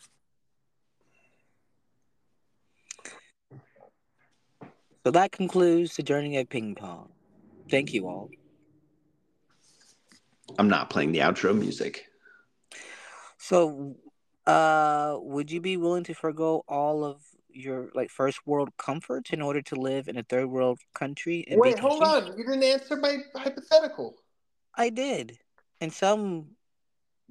So 5.05 5.13
that 5.13 5.33
concludes 5.33 5.97
the 5.97 6.03
journey 6.03 6.37
of 6.37 6.49
ping 6.49 6.75
pong. 6.75 7.11
Thank 7.71 7.95
you 7.95 8.07
all. 8.09 8.31
I'm 10.59 10.69
not 10.69 10.91
playing 10.91 11.13
the 11.13 11.21
outro 11.21 11.59
music. 11.59 12.07
So, 13.39 13.97
uh, 14.47 15.17
would 15.21 15.51
you 15.51 15.61
be 15.61 15.77
willing 15.77 16.05
to 16.05 16.15
forego 16.15 16.65
all 16.69 17.05
of 17.05 17.23
your 17.51 17.91
like 17.95 18.11
first 18.11 18.47
world 18.47 18.71
comforts 18.77 19.31
in 19.31 19.41
order 19.41 19.63
to 19.63 19.77
live 19.77 20.09
in 20.09 20.19
a 20.19 20.23
third 20.23 20.47
world 20.47 20.81
country? 20.95 21.47
Wait, 21.51 21.79
hold 21.79 22.03
on. 22.03 22.37
You 22.37 22.45
didn't 22.45 22.65
answer 22.65 22.97
my 22.97 23.19
hypothetical. 23.35 24.17
I 24.75 24.91
did. 24.91 25.39
In 25.81 25.91
some 25.91 26.57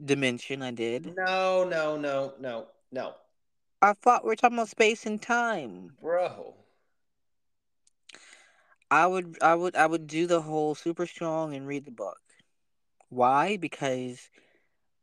dimension, 0.03 0.61
I 0.61 0.71
did. 0.71 1.15
No, 1.15 1.63
no, 1.63 1.97
no, 1.97 2.33
no, 2.39 2.67
no. 2.91 3.15
I 3.81 3.93
thought 3.93 4.23
we 4.25 4.33
are 4.33 4.35
talking 4.35 4.57
about 4.57 4.69
space 4.69 5.05
and 5.05 5.21
time, 5.21 5.97
bro. 6.01 6.55
I 8.91 9.07
would, 9.07 9.37
I 9.41 9.55
would, 9.55 9.75
I 9.75 9.85
would 9.87 10.07
do 10.07 10.27
the 10.27 10.41
whole 10.41 10.75
super 10.75 11.05
strong 11.05 11.53
and 11.53 11.67
read 11.67 11.85
the 11.85 11.91
book. 11.91 12.19
Why? 13.09 13.57
Because 13.57 14.29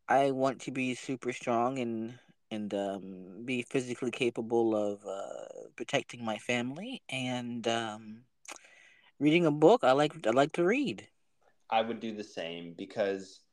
I 0.08 0.30
want 0.32 0.60
to 0.62 0.70
be 0.72 0.94
super 0.94 1.32
strong 1.32 1.78
and 1.78 2.18
and 2.50 2.72
um, 2.74 3.44
be 3.44 3.62
physically 3.62 4.10
capable 4.10 4.76
of 4.76 5.04
uh, 5.06 5.68
protecting 5.76 6.24
my 6.24 6.38
family 6.38 7.02
and 7.08 7.66
um, 7.66 8.24
reading 9.18 9.46
a 9.46 9.50
book. 9.52 9.82
I 9.84 9.92
like 9.92 10.26
I 10.26 10.30
like 10.30 10.52
to 10.54 10.64
read. 10.64 11.08
I 11.70 11.82
would 11.82 12.00
do 12.00 12.14
the 12.14 12.24
same 12.24 12.74
because 12.74 13.43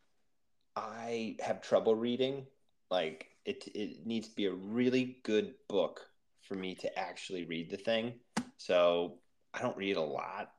I 0.75 1.37
have 1.39 1.61
trouble 1.61 1.95
reading. 1.95 2.45
Like 2.89 3.27
it, 3.45 3.67
it 3.73 4.05
needs 4.05 4.29
to 4.29 4.35
be 4.35 4.45
a 4.45 4.53
really 4.53 5.19
good 5.23 5.53
book 5.67 6.05
for 6.41 6.55
me 6.55 6.75
to 6.75 6.99
actually 6.99 7.45
read 7.45 7.69
the 7.69 7.77
thing. 7.77 8.13
So 8.57 9.19
I 9.53 9.61
don't 9.61 9.77
read 9.77 9.97
a 9.97 10.01
lot 10.01 10.51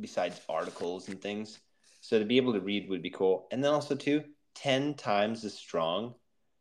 besides 0.00 0.40
articles 0.48 1.08
and 1.08 1.20
things. 1.20 1.58
So 2.00 2.18
to 2.18 2.24
be 2.24 2.36
able 2.36 2.52
to 2.52 2.60
read 2.60 2.88
would 2.88 3.02
be 3.02 3.10
cool. 3.10 3.48
And 3.50 3.62
then 3.62 3.72
also 3.72 3.94
too, 3.94 4.24
10 4.54 4.94
times 4.94 5.44
as 5.44 5.54
strong. 5.54 6.14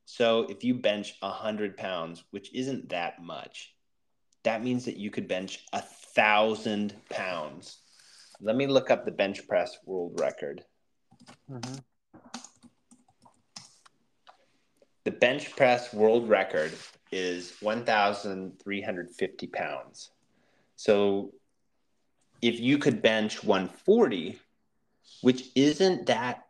So 0.05 0.47
if 0.49 0.63
you 0.63 0.73
bench 0.75 1.15
a 1.21 1.27
100 1.27 1.77
pounds, 1.77 2.23
which 2.31 2.53
isn't 2.53 2.89
that 2.89 3.21
much, 3.21 3.73
that 4.43 4.63
means 4.63 4.85
that 4.85 4.97
you 4.97 5.11
could 5.11 5.27
bench 5.27 5.65
a 5.73 5.81
thousand 5.81 6.95
pounds. 7.09 7.79
Let 8.41 8.55
me 8.55 8.67
look 8.67 8.89
up 8.89 9.05
the 9.05 9.11
bench 9.11 9.47
press 9.47 9.77
world 9.85 10.19
record. 10.19 10.63
Mm-hmm. 11.51 11.75
The 15.03 15.11
bench 15.11 15.55
press 15.55 15.93
world 15.93 16.29
record 16.29 16.73
is 17.11 17.53
1,350 17.61 19.47
pounds. 19.47 20.11
So 20.75 21.33
if 22.41 22.59
you 22.59 22.77
could 22.77 23.01
bench 23.01 23.43
140, 23.43 24.39
which 25.21 25.49
isn't 25.55 26.05
that, 26.07 26.45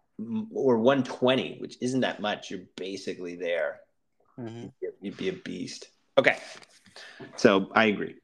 or 0.52 0.78
120, 0.78 1.58
which 1.60 1.78
isn't 1.82 2.02
that 2.02 2.20
much, 2.20 2.52
you're 2.52 2.68
basically 2.76 3.36
there. 3.36 3.82
Mm-hmm. 4.38 4.68
You'd 5.02 5.18
be 5.18 5.30
a 5.30 5.34
beast. 5.34 5.90
Okay. 6.18 6.38
So 7.36 7.72
I 7.74 7.86
agree. 7.86 8.16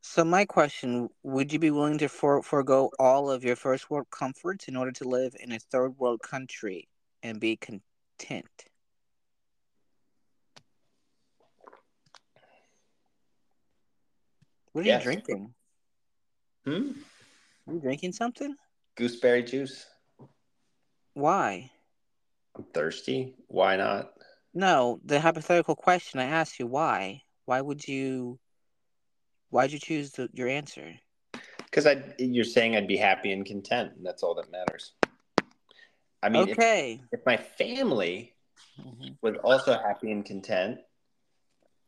So 0.00 0.24
my 0.24 0.44
question: 0.44 1.08
Would 1.22 1.52
you 1.52 1.58
be 1.58 1.70
willing 1.70 1.98
to 1.98 2.08
for- 2.08 2.42
forego 2.42 2.90
all 2.98 3.30
of 3.30 3.44
your 3.44 3.56
first 3.56 3.90
world 3.90 4.08
comforts 4.10 4.68
in 4.68 4.76
order 4.76 4.92
to 4.92 5.08
live 5.08 5.34
in 5.40 5.52
a 5.52 5.58
third 5.58 5.98
world 5.98 6.22
country 6.22 6.88
and 7.22 7.38
be 7.40 7.56
content? 7.56 8.64
What 14.72 14.84
are 14.84 14.88
yes. 14.88 15.00
you 15.00 15.04
drinking? 15.04 15.54
Hmm. 16.64 16.90
Are 17.66 17.74
you 17.74 17.80
drinking 17.80 18.12
something? 18.12 18.54
Gooseberry 18.96 19.42
juice. 19.42 19.86
Why? 21.14 21.70
I'm 22.56 22.64
thirsty. 22.72 23.34
Why 23.48 23.76
not? 23.76 24.12
No, 24.54 25.00
the 25.04 25.20
hypothetical 25.20 25.76
question 25.76 26.20
I 26.20 26.24
asked 26.24 26.58
you. 26.58 26.66
Why? 26.66 27.22
Why 27.44 27.60
would 27.60 27.86
you? 27.86 28.38
Why'd 29.50 29.72
you 29.72 29.78
choose 29.78 30.12
the, 30.12 30.28
your 30.32 30.48
answer? 30.48 30.94
Because 31.64 31.86
I, 31.86 32.02
you're 32.18 32.44
saying 32.44 32.76
I'd 32.76 32.88
be 32.88 32.96
happy 32.96 33.32
and 33.32 33.44
content, 33.44 33.92
and 33.96 34.04
that's 34.04 34.22
all 34.22 34.34
that 34.34 34.50
matters. 34.50 34.92
I 36.22 36.28
mean, 36.28 36.50
okay. 36.50 37.00
if, 37.12 37.20
if 37.20 37.26
my 37.26 37.36
family 37.36 38.34
mm-hmm. 38.80 39.12
was 39.20 39.34
also 39.42 39.72
happy 39.72 40.12
and 40.12 40.24
content, 40.24 40.78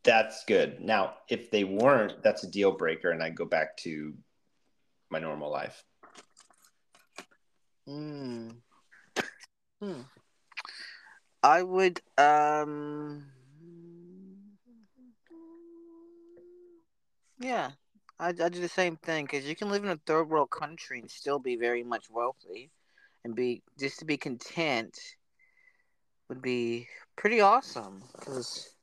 that's 0.04 0.44
good. 0.44 0.80
Now, 0.80 1.14
if 1.28 1.50
they 1.50 1.64
weren't, 1.64 2.22
that's 2.22 2.44
a 2.44 2.50
deal 2.50 2.72
breaker, 2.72 3.10
and 3.10 3.22
I 3.22 3.30
go 3.30 3.44
back 3.44 3.76
to 3.78 4.14
my 5.10 5.18
normal 5.18 5.50
life. 5.50 5.84
Hmm. 7.86 8.50
Hmm. 9.82 10.00
I 11.42 11.62
would 11.62 12.00
um 12.16 13.26
Yeah, 17.38 17.72
I 18.18 18.28
I 18.28 18.48
do 18.48 18.60
the 18.60 18.68
same 18.68 18.96
thing 18.96 19.24
because 19.26 19.44
you 19.44 19.56
can 19.56 19.68
live 19.68 19.84
in 19.84 19.90
a 19.90 20.00
third 20.06 20.30
world 20.30 20.50
country 20.50 21.00
and 21.00 21.10
still 21.10 21.38
be 21.38 21.56
very 21.56 21.82
much 21.82 22.08
wealthy, 22.10 22.70
and 23.24 23.34
be 23.34 23.62
just 23.78 23.98
to 23.98 24.04
be 24.04 24.16
content 24.16 24.98
would 26.28 26.40
be 26.40 26.88
pretty 27.16 27.40
awesome. 27.40 28.02
Because 28.18 28.73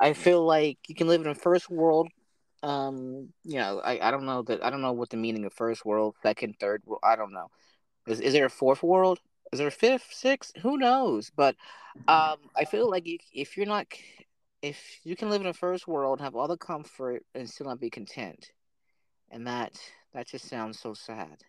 I 0.00 0.14
feel 0.14 0.44
like 0.44 0.78
you 0.88 0.94
can 0.94 1.08
live 1.08 1.20
in 1.20 1.26
a 1.26 1.34
first 1.34 1.68
world. 1.68 2.08
Um, 2.62 3.28
you 3.44 3.58
know, 3.58 3.80
I, 3.80 4.08
I 4.08 4.10
don't 4.10 4.26
know 4.26 4.42
that 4.42 4.64
I 4.64 4.70
don't 4.70 4.82
know 4.82 4.92
what 4.92 5.10
the 5.10 5.16
meaning 5.16 5.44
of 5.44 5.52
first 5.52 5.84
world, 5.84 6.16
second, 6.22 6.56
third 6.58 6.82
world. 6.86 7.00
I 7.04 7.16
don't 7.16 7.32
know. 7.32 7.50
Is 8.06 8.20
is 8.20 8.32
there 8.32 8.46
a 8.46 8.50
fourth 8.50 8.82
world? 8.82 9.20
Is 9.52 9.58
there 9.58 9.68
a 9.68 9.72
fifth, 9.72 10.08
sixth? 10.12 10.56
Who 10.62 10.78
knows? 10.78 11.30
But 11.34 11.56
um, 12.08 12.36
I 12.56 12.64
feel 12.64 12.88
like 12.90 13.06
you, 13.06 13.18
if 13.32 13.56
you're 13.56 13.66
not 13.66 13.86
if 14.62 15.00
you 15.04 15.16
can 15.16 15.30
live 15.30 15.40
in 15.40 15.46
a 15.46 15.54
first 15.54 15.88
world, 15.88 16.20
have 16.20 16.36
all 16.36 16.48
the 16.48 16.56
comfort, 16.56 17.24
and 17.34 17.48
still 17.48 17.66
not 17.66 17.80
be 17.80 17.90
content, 17.90 18.50
and 19.30 19.46
that 19.46 19.78
that 20.14 20.28
just 20.28 20.48
sounds 20.48 20.78
so 20.78 20.94
sad. 20.94 21.42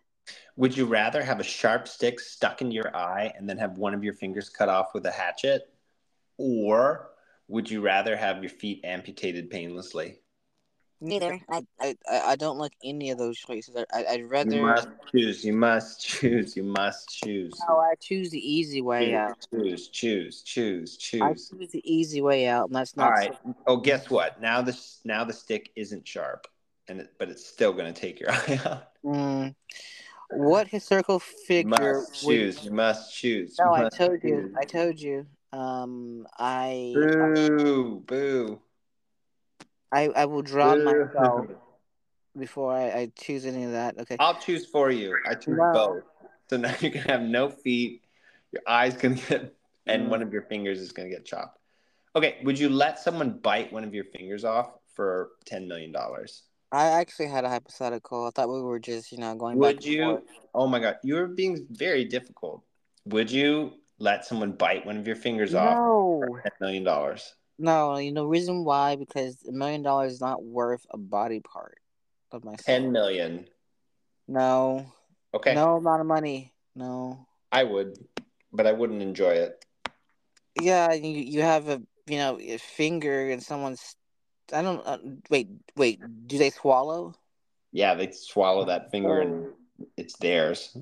Would 0.55 0.75
you 0.75 0.85
rather 0.85 1.23
have 1.23 1.39
a 1.39 1.43
sharp 1.43 1.87
stick 1.87 2.19
stuck 2.19 2.61
in 2.61 2.71
your 2.71 2.95
eye 2.95 3.33
and 3.35 3.49
then 3.49 3.57
have 3.57 3.77
one 3.77 3.93
of 3.93 4.03
your 4.03 4.13
fingers 4.13 4.49
cut 4.49 4.69
off 4.69 4.93
with 4.93 5.05
a 5.05 5.11
hatchet, 5.11 5.69
or 6.37 7.10
would 7.51 7.69
you 7.69 7.81
rather 7.81 8.15
have 8.15 8.41
your 8.41 8.49
feet 8.49 8.81
amputated 8.85 9.49
painlessly? 9.49 10.19
Neither. 11.01 11.39
I, 11.49 11.63
I 11.79 11.95
I 12.07 12.35
don't 12.35 12.57
like 12.59 12.73
any 12.83 13.09
of 13.09 13.17
those 13.17 13.37
choices. 13.37 13.75
I, 13.91 14.05
I'd 14.05 14.29
rather 14.29 14.55
you 14.55 14.61
must 14.61 14.87
choose. 15.11 15.43
You 15.43 15.53
must 15.53 16.05
choose. 16.05 16.55
You 16.55 16.63
must 16.63 17.09
choose. 17.09 17.59
No, 17.67 17.77
I 17.79 17.95
choose 17.99 18.29
the 18.29 18.39
easy 18.39 18.81
way 18.81 19.07
choose, 19.07 19.15
out. 19.15 19.47
Choose, 19.51 19.87
choose, 19.89 20.41
choose, 20.43 20.97
choose. 20.97 21.21
I 21.21 21.33
choose 21.33 21.71
the 21.71 21.81
easy 21.83 22.21
way 22.21 22.47
out, 22.47 22.67
and 22.67 22.75
that's 22.75 22.95
not. 22.95 23.05
All 23.05 23.11
right. 23.11 23.33
So- 23.43 23.55
oh, 23.67 23.77
guess 23.77 24.09
what? 24.09 24.39
Now 24.39 24.61
this 24.61 24.99
now 25.03 25.23
the 25.23 25.33
stick 25.33 25.71
isn't 25.75 26.07
sharp 26.07 26.47
and 26.87 27.01
it, 27.01 27.13
but 27.17 27.29
it's 27.29 27.45
still 27.45 27.73
going 27.73 27.91
to 27.91 27.99
take 27.99 28.19
your 28.19 28.31
eye 28.31 28.61
out. 28.65 28.83
Mm. 29.03 29.55
What 30.29 30.67
historical 30.67 31.15
You 31.15 31.45
figure? 31.47 31.69
must 31.69 32.25
would- 32.25 32.33
choose. 32.35 32.63
You 32.63 32.71
must 32.71 33.13
choose. 33.13 33.57
No, 33.59 33.65
You 33.65 33.71
I 33.73 33.81
must 33.83 33.97
told 33.97 34.23
you. 34.23 34.53
I 34.57 34.65
told 34.65 35.01
you. 35.01 35.25
Um, 35.53 36.27
I, 36.37 36.93
Boo! 36.93 38.03
Boo! 38.05 38.61
I, 39.91 40.07
I 40.07 40.25
will 40.25 40.41
drown 40.41 40.79
Boo. 40.79 40.85
myself 40.85 41.47
before 42.37 42.73
I, 42.73 42.83
I 42.91 43.11
choose 43.17 43.45
any 43.45 43.63
of 43.65 43.71
that. 43.71 43.97
Okay. 43.99 44.15
I'll 44.19 44.39
choose 44.39 44.65
for 44.65 44.89
you. 44.91 45.15
I 45.29 45.35
choose 45.35 45.57
No. 45.57 45.71
both. 45.73 46.03
So 46.49 46.57
now 46.57 46.73
you're 46.79 46.91
gonna 46.91 47.07
have 47.11 47.21
no 47.21 47.49
feet. 47.49 48.03
Your 48.51 48.61
eyes 48.67 48.95
gonna 48.95 49.15
get, 49.15 49.53
and 49.85 50.07
Mm. 50.07 50.09
one 50.09 50.21
of 50.21 50.31
your 50.31 50.43
fingers 50.43 50.79
is 50.79 50.91
gonna 50.91 51.09
get 51.09 51.25
chopped. 51.25 51.59
Okay. 52.15 52.37
Would 52.43 52.59
you 52.59 52.69
let 52.69 52.99
someone 52.99 53.39
bite 53.39 53.71
one 53.73 53.83
of 53.83 53.93
your 53.93 54.05
fingers 54.05 54.45
off 54.45 54.71
for 54.93 55.31
ten 55.45 55.67
million 55.67 55.91
dollars? 55.91 56.43
I 56.71 56.85
actually 56.85 57.27
had 57.27 57.43
a 57.43 57.49
hypothetical. 57.49 58.27
I 58.27 58.29
thought 58.29 58.47
we 58.49 58.61
were 58.61 58.79
just, 58.79 59.11
you 59.11 59.17
know, 59.17 59.35
going 59.35 59.59
back. 59.59 59.75
Would 59.75 59.85
you? 59.85 60.03
forth. 60.03 60.23
Oh 60.53 60.67
my 60.67 60.79
god, 60.79 60.97
you're 61.03 61.27
being 61.27 61.67
very 61.69 62.05
difficult. 62.05 62.63
Would 63.05 63.29
you 63.29 63.73
let 64.01 64.25
someone 64.25 64.51
bite 64.53 64.85
one 64.85 64.97
of 64.97 65.05
your 65.05 65.15
fingers 65.15 65.53
off 65.53 65.77
No, 65.77 66.23
for 66.27 66.41
ten 66.41 66.51
million 66.59 66.83
dollars? 66.83 67.35
no. 67.59 67.97
You 67.97 68.11
know 68.11 68.25
reason 68.25 68.65
why? 68.65 68.95
Because 68.95 69.45
a 69.47 69.51
million 69.51 69.83
dollars 69.83 70.13
is 70.13 70.21
not 70.21 70.43
worth 70.43 70.85
a 70.89 70.97
body 70.97 71.39
part 71.39 71.77
of 72.31 72.43
myself. 72.43 72.65
Ten 72.65 72.91
million. 72.91 73.47
No, 74.27 74.91
Okay. 75.33 75.53
no 75.53 75.75
amount 75.75 76.01
of 76.01 76.07
money. 76.07 76.51
No. 76.75 77.27
I 77.51 77.63
would, 77.63 77.97
but 78.51 78.65
I 78.65 78.71
wouldn't 78.71 79.01
enjoy 79.01 79.31
it. 79.31 79.63
Yeah, 80.59 80.93
you 80.93 81.09
you 81.11 81.41
have 81.41 81.69
a 81.69 81.81
you 82.07 82.17
know 82.17 82.39
a 82.39 82.57
finger 82.57 83.29
and 83.29 83.41
someone's. 83.41 83.95
I 84.51 84.61
don't 84.63 84.85
uh, 84.85 84.97
wait. 85.29 85.47
Wait, 85.75 86.01
do 86.27 86.37
they 86.37 86.49
swallow? 86.49 87.13
Yeah, 87.71 87.93
they 87.95 88.11
swallow 88.11 88.65
that 88.65 88.91
finger 88.91 89.21
and 89.21 89.53
it's 89.95 90.17
theirs. 90.17 90.75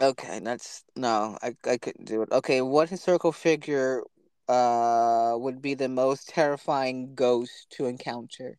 Okay, 0.00 0.40
that's 0.40 0.84
no. 0.94 1.38
I 1.42 1.56
I 1.64 1.78
couldn't 1.78 2.04
do 2.06 2.22
it. 2.22 2.30
Okay, 2.30 2.60
what 2.60 2.90
historical 2.90 3.32
figure 3.32 4.02
uh 4.48 5.34
would 5.38 5.60
be 5.62 5.74
the 5.74 5.88
most 5.88 6.28
terrifying 6.28 7.14
ghost 7.14 7.70
to 7.70 7.86
encounter? 7.86 8.58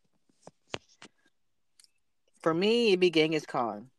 For 2.41 2.53
me, 2.53 2.87
it'd 2.89 2.99
be 2.99 3.11
Genghis 3.11 3.45
Khan. 3.45 3.89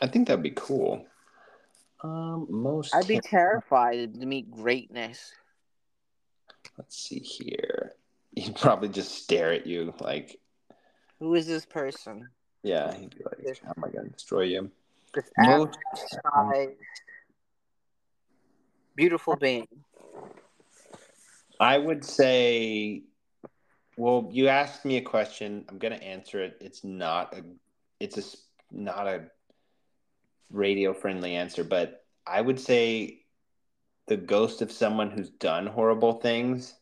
I 0.00 0.06
think 0.08 0.26
that'd 0.26 0.42
be 0.42 0.50
cool. 0.56 1.06
Um, 2.02 2.46
most. 2.50 2.94
I'd 2.94 3.06
be 3.06 3.16
ter- 3.16 3.28
terrified 3.28 4.14
to 4.20 4.26
meet 4.26 4.50
greatness. 4.50 5.32
Let's 6.76 6.96
see 6.96 7.20
here. 7.20 7.92
He'd 8.34 8.56
probably 8.56 8.88
just 8.88 9.12
stare 9.14 9.52
at 9.52 9.66
you 9.66 9.94
like, 10.00 10.40
Who 11.20 11.34
is 11.34 11.46
this 11.46 11.66
person? 11.66 12.30
yeah. 12.62 12.92
He'd 12.94 13.14
be 13.14 13.22
like, 13.24 13.60
"How 13.62 13.74
am 13.76 13.84
I 13.84 13.90
gonna 13.90 14.08
destroy 14.08 14.42
you?" 14.44 14.70
This 15.14 15.30
Most. 15.38 15.78
beautiful 18.96 19.36
being. 19.36 19.68
I 21.60 21.76
would 21.78 22.04
say. 22.04 23.02
Well, 23.98 24.30
you 24.32 24.48
asked 24.48 24.86
me 24.86 24.96
a 24.96 25.02
question. 25.02 25.66
I'm 25.68 25.78
gonna 25.78 25.96
answer 25.96 26.42
it. 26.42 26.56
It's 26.60 26.82
not 26.82 27.36
a. 27.36 27.42
It's 28.00 28.16
a 28.16 28.22
not 28.74 29.06
a 29.06 29.24
radio 30.50 30.94
friendly 30.94 31.34
answer, 31.34 31.62
but 31.62 32.04
I 32.26 32.40
would 32.40 32.58
say 32.58 33.20
the 34.06 34.16
ghost 34.16 34.62
of 34.62 34.72
someone 34.72 35.10
who's 35.10 35.30
done 35.30 35.66
horrible 35.66 36.14
things 36.14 36.74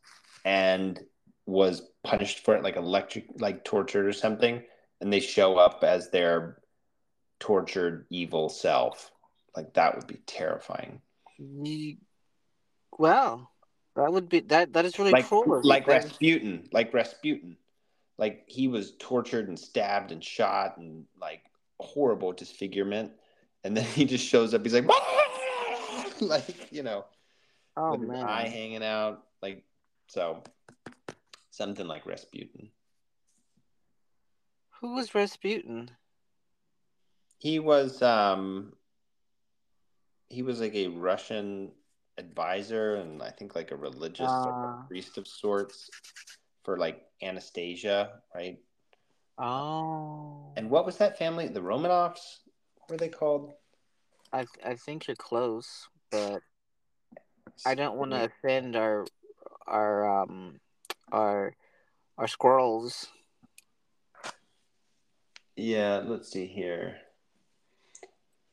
and 0.44 1.00
was 1.46 1.82
punished 2.04 2.44
for 2.44 2.54
it, 2.54 2.62
like 2.62 2.76
electric, 2.76 3.26
like 3.38 3.64
tortured 3.64 4.06
or 4.06 4.12
something, 4.12 4.62
and 5.00 5.12
they 5.12 5.20
show 5.20 5.56
up 5.56 5.82
as 5.82 6.10
their 6.10 6.59
tortured 7.40 8.06
evil 8.10 8.48
self. 8.48 9.10
Like 9.56 9.74
that 9.74 9.96
would 9.96 10.06
be 10.06 10.20
terrifying. 10.26 11.00
Well, 12.98 13.50
that 13.96 14.12
would 14.12 14.28
be 14.28 14.40
that. 14.40 14.72
That 14.74 14.84
is 14.84 14.98
really 14.98 15.12
like 15.12 15.26
cruel. 15.26 15.60
like 15.64 15.86
Rasputin, 15.86 16.68
like 16.72 16.94
Rasputin, 16.94 17.56
like 18.18 18.44
he 18.46 18.68
was 18.68 18.92
tortured 18.98 19.48
and 19.48 19.58
stabbed 19.58 20.12
and 20.12 20.22
shot 20.22 20.76
and 20.76 21.06
like 21.20 21.42
horrible 21.80 22.32
disfigurement, 22.32 23.12
and 23.64 23.76
then 23.76 23.84
he 23.94 24.04
just 24.04 24.24
shows 24.24 24.54
up. 24.54 24.62
He's 24.62 24.74
like, 24.74 24.88
like 26.20 26.72
you 26.72 26.82
know, 26.84 27.06
Oh 27.76 27.92
with 27.92 28.02
his 28.02 28.10
man. 28.10 28.24
eye 28.24 28.48
hanging 28.48 28.84
out, 28.84 29.24
like 29.42 29.64
so, 30.06 30.42
something 31.50 31.86
like 31.86 32.06
Rasputin. 32.06 32.70
Who 34.80 34.94
was 34.94 35.14
Rasputin? 35.14 35.90
He 37.40 37.58
was 37.58 38.02
um, 38.02 38.74
he 40.28 40.42
was 40.42 40.60
like 40.60 40.74
a 40.74 40.88
Russian 40.88 41.72
advisor 42.18 42.96
and 42.96 43.22
I 43.22 43.30
think 43.30 43.56
like 43.56 43.70
a 43.70 43.76
religious 43.76 44.30
like 44.30 44.54
a 44.54 44.84
priest 44.86 45.16
of 45.16 45.26
sorts 45.26 45.88
for 46.64 46.76
like 46.76 47.00
Anastasia, 47.22 48.20
right? 48.34 48.58
Oh. 49.38 50.52
And 50.58 50.68
what 50.68 50.84
was 50.84 50.98
that 50.98 51.16
family? 51.16 51.48
The 51.48 51.60
Romanovs? 51.60 52.40
What 52.76 52.90
were 52.90 52.96
they 52.98 53.08
called? 53.08 53.54
I 54.34 54.44
I 54.62 54.74
think 54.74 55.06
you're 55.06 55.16
close, 55.16 55.88
but 56.10 56.42
I 57.64 57.74
don't 57.74 57.96
want 57.96 58.10
to 58.10 58.24
offend 58.24 58.76
our 58.76 59.06
our 59.66 60.22
um 60.22 60.60
our 61.10 61.56
our 62.18 62.28
squirrels. 62.28 63.08
Yeah, 65.56 66.02
let's 66.04 66.30
see 66.30 66.46
here. 66.46 66.98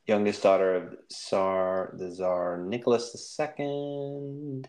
Youngest 0.08 0.42
daughter 0.42 0.74
of 0.74 0.96
Tsar 1.10 1.94
the 1.98 2.10
Tsar 2.10 2.58
Nicholas 2.58 3.38
II, 3.38 4.64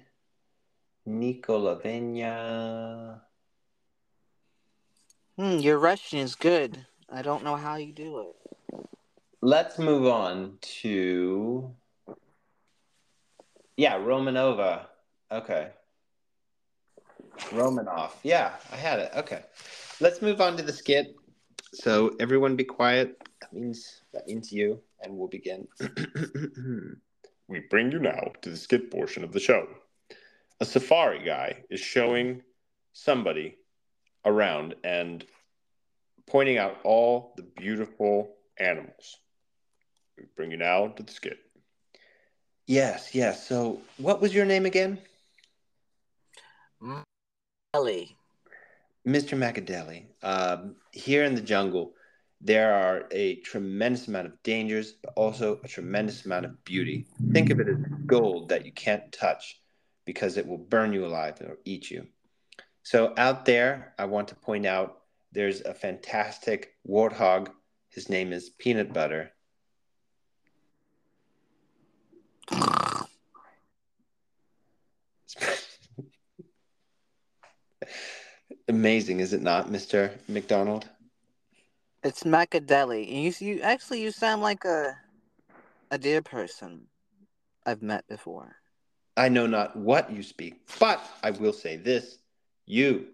Nikola 1.06 1.80
Venya. 1.80 3.22
Hmm, 5.38 5.60
your 5.60 5.80
Russian 5.80 6.20
is 6.20 6.36
good. 6.36 6.86
I 7.10 7.22
don't 7.22 7.44
know 7.44 7.56
how 7.56 7.78
you 7.78 7.94
do 7.94 8.20
it. 8.20 8.84
Let's 9.42 9.80
move 9.80 10.06
on 10.06 10.58
to 10.82 11.74
yeah, 13.80 13.98
Romanova. 13.98 14.88
Okay. 15.32 15.70
Romanov. 17.52 18.12
Yeah, 18.24 18.52
I 18.74 18.76
had 18.76 19.00
it. 19.00 19.12
Okay. 19.16 19.44
Let's 20.02 20.22
move 20.22 20.42
on 20.42 20.58
to 20.58 20.64
the 20.64 20.74
skit. 20.74 21.16
So 21.74 22.14
everyone 22.20 22.58
be 22.58 22.66
quiet. 22.66 23.29
That 23.42 23.54
means 23.54 24.02
that 24.14 24.28
means 24.28 24.52
you 24.52 24.82
and 25.02 25.18
we'll 25.18 25.28
begin. 25.28 25.68
we 27.48 27.60
bring 27.70 27.92
you 27.92 28.00
now 28.00 28.32
to 28.42 28.50
the 28.50 28.58
skit 28.58 28.92
portion 28.92 29.24
of 29.24 29.32
the 29.32 29.40
show. 29.40 29.68
A 30.60 30.66
safari 30.66 31.24
guy 31.24 31.64
is 31.70 31.80
showing 31.80 32.42
somebody 32.94 33.56
around 34.26 34.76
and 34.84 35.26
pointing 36.28 36.58
out 36.58 36.78
all 36.84 37.34
the 37.38 37.44
beautiful 37.44 38.36
animals. 38.58 39.18
We 40.18 40.26
bring 40.36 40.52
you 40.52 40.58
now 40.58 40.88
to 40.88 41.04
the 41.04 41.12
skit. 41.12 41.40
Yes, 42.68 43.16
yes. 43.16 43.48
So, 43.48 43.82
what 43.98 44.22
was 44.22 44.34
your 44.36 44.46
name 44.46 44.66
again? 44.66 45.00
Ellie. 47.74 48.16
Mr. 49.08 49.38
Macadeli. 49.38 50.06
Um, 50.22 50.76
here 50.92 51.24
in 51.24 51.34
the 51.34 51.42
jungle, 51.42 51.94
there 52.42 52.74
are 52.74 53.06
a 53.12 53.36
tremendous 53.38 54.08
amount 54.08 54.28
of 54.28 54.42
dangers, 54.44 54.94
but 54.94 55.14
also 55.16 55.60
a 55.64 55.68
tremendous 55.68 56.26
amount 56.26 56.46
of 56.46 56.64
beauty. 56.64 57.06
Think 57.34 57.50
of 57.50 57.60
it 57.60 57.68
as 57.68 57.76
gold 58.06 58.50
that 58.50 58.66
you 58.66 58.72
can't 58.72 59.12
touch 59.12 59.60
because 60.06 60.38
it 60.38 60.48
will 60.48 60.58
burn 60.58 60.94
you 60.94 61.06
alive 61.06 61.42
or 61.42 61.58
eat 61.66 61.92
you. 61.92 62.08
So, 62.84 63.14
out 63.18 63.46
there, 63.46 63.94
I 64.00 64.06
want 64.06 64.30
to 64.30 64.36
point 64.36 64.66
out 64.66 65.02
there's 65.32 65.62
a 65.62 65.74
fantastic 65.74 66.76
warthog. 66.88 67.50
His 67.90 68.10
name 68.10 68.32
is 68.34 68.50
Peanut 68.50 68.94
Butter. 68.94 69.32
Amazing, 78.68 79.20
is 79.20 79.34
it 79.34 79.42
not, 79.42 79.70
Mr. 79.70 80.18
McDonald? 80.28 80.88
It's 82.04 82.24
Macadeli. 82.24 83.08
And 83.08 83.24
you 83.24 83.48
you 83.56 83.62
actually 83.62 84.02
you 84.02 84.12
sound 84.12 84.42
like 84.42 84.66
a 84.66 84.98
a 85.92 85.98
dear 85.98 86.22
person 86.22 86.88
I've 87.66 87.82
met 87.82 88.08
before. 88.08 88.56
I 89.18 89.28
know 89.28 89.48
not 89.48 89.76
what 89.76 90.12
you 90.12 90.24
speak, 90.24 90.62
but 90.80 91.02
I 91.24 91.32
will 91.32 91.54
say 91.54 91.76
this 91.76 92.20
you 92.66 93.08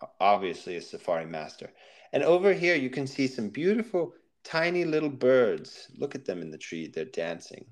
are 0.00 0.10
obviously 0.20 0.76
a 0.76 0.82
safari 0.82 1.26
master. 1.26 1.70
And 2.12 2.22
over 2.22 2.52
here, 2.52 2.74
you 2.74 2.90
can 2.90 3.06
see 3.06 3.26
some 3.26 3.48
beautiful, 3.48 4.12
tiny 4.42 4.84
little 4.84 5.08
birds. 5.08 5.88
Look 5.96 6.14
at 6.14 6.24
them 6.24 6.42
in 6.42 6.50
the 6.50 6.58
tree, 6.58 6.88
they're 6.88 7.04
dancing. 7.04 7.64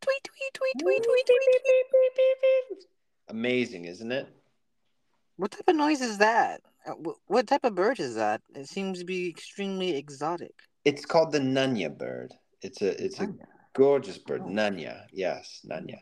Tweet 0.00 0.24
tweet 0.24 0.54
tweet 0.54 0.74
tweet 0.82 1.02
tweet 1.04 1.26
tweet. 1.26 2.84
Amazing, 3.28 3.84
isn't 3.84 4.10
it? 4.10 4.28
What 5.42 5.50
type 5.50 5.66
of 5.66 5.74
noise 5.74 6.00
is 6.00 6.18
that? 6.18 6.60
Uh, 6.86 6.92
What 7.26 7.48
type 7.48 7.64
of 7.64 7.74
bird 7.74 7.98
is 7.98 8.14
that? 8.14 8.42
It 8.54 8.68
seems 8.68 9.00
to 9.00 9.04
be 9.04 9.28
extremely 9.28 9.96
exotic. 9.96 10.54
It's 10.84 11.04
called 11.04 11.32
the 11.32 11.40
Nunya 11.40 11.90
bird. 11.98 12.32
It's 12.60 12.80
a 12.80 12.90
it's 13.04 13.18
a 13.18 13.26
gorgeous 13.72 14.18
bird. 14.18 14.42
Oh. 14.44 14.50
Nunya, 14.50 15.06
yes, 15.10 15.66
Nunya. 15.68 15.98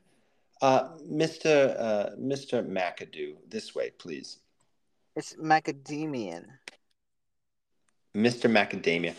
Uh, 0.60 0.90
Mr. 1.10 1.74
Uh, 1.80 2.10
Mr. 2.20 2.62
McAdoo, 2.62 3.36
this 3.48 3.74
way, 3.74 3.88
please. 3.98 4.40
It's 5.16 5.34
macadamian. 5.36 6.44
Mr. 8.14 8.46
Macadamia. 8.50 9.14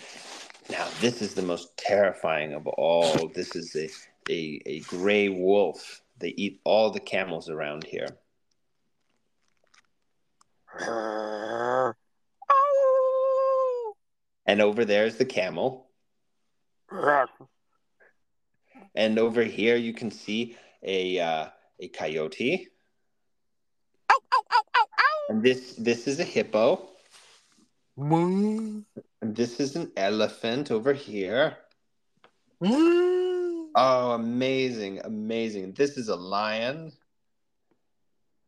Now, 0.70 0.88
this 1.00 1.24
is 1.24 1.34
the 1.34 1.42
most 1.42 1.76
terrifying 1.78 2.54
of 2.54 2.68
all. 2.68 3.28
This 3.34 3.56
is 3.56 3.76
a, 3.76 3.90
a, 4.30 4.62
a 4.68 4.80
gray 4.82 5.30
wolf. 5.30 6.04
They 6.20 6.36
eat 6.38 6.62
all 6.64 6.92
the 6.92 7.00
camels 7.00 7.50
around 7.50 7.86
here. 7.86 8.20
And 14.46 14.62
over 14.62 14.86
there 14.86 15.06
is 15.06 15.18
the 15.18 15.26
camel. 15.26 15.90
And 18.96 19.20
over 19.20 19.44
here 19.44 19.76
you 19.76 19.94
can 19.94 20.12
see 20.12 20.58
a 20.84 21.20
uh, 21.20 21.48
a 21.80 21.88
coyote. 21.90 22.68
And 25.30 25.44
this 25.44 25.76
this 25.76 26.08
is 26.08 26.20
a 26.20 26.24
hippo. 26.26 26.90
And 29.22 29.36
this 29.36 29.60
is 29.60 29.76
an 29.76 29.92
elephant 29.96 30.72
over 30.72 30.94
here. 30.94 31.58
Oh, 32.64 34.12
amazing, 34.12 35.00
amazing. 35.04 35.74
This 35.74 35.98
is 35.98 36.10
a 36.10 36.16
lion. 36.16 36.92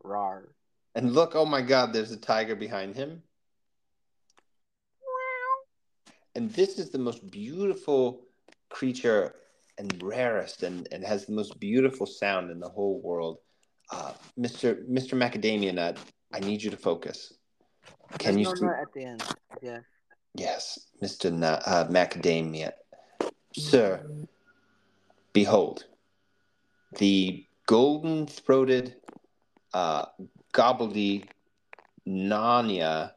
Rar. 0.03 0.52
And 0.95 1.13
look, 1.13 1.35
oh 1.35 1.45
my 1.45 1.61
god, 1.61 1.93
there's 1.93 2.11
a 2.11 2.17
tiger 2.17 2.55
behind 2.55 2.95
him. 2.95 3.23
And 6.35 6.51
this 6.51 6.79
is 6.79 6.89
the 6.89 6.97
most 6.97 7.29
beautiful 7.29 8.25
creature 8.69 9.35
and 9.77 10.01
rarest 10.01 10.63
and, 10.63 10.87
and 10.91 11.03
has 11.03 11.25
the 11.25 11.33
most 11.33 11.59
beautiful 11.59 12.05
sound 12.05 12.51
in 12.51 12.59
the 12.59 12.69
whole 12.69 13.01
world. 13.01 13.37
Uh, 13.91 14.13
Mr. 14.39 14.87
Mr. 14.89 15.17
Macadamia 15.17 15.73
Nut, 15.73 15.97
I 16.33 16.39
need 16.39 16.61
you 16.63 16.71
to 16.71 16.77
focus. 16.77 17.33
Can 18.17 18.35
There's 18.35 18.59
you 18.59 18.67
no 18.67 18.73
see? 18.73 18.81
at 18.81 18.93
the 18.93 19.03
end? 19.03 19.23
Yeah. 19.61 19.79
Yes, 20.35 20.87
Mr. 21.01 21.31
Nut, 21.31 21.61
uh, 21.65 21.85
Macadamia. 21.87 22.71
Sir, 23.55 24.03
behold, 25.31 25.85
the 26.97 27.45
golden 27.67 28.25
throated 28.25 28.95
uh, 29.73 30.05
gobbledy 30.53 31.25
Nania 32.07 33.11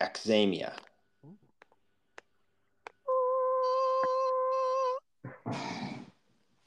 examia. 0.00 0.72